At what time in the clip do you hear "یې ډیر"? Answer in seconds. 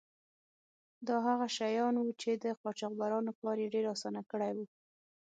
3.63-3.85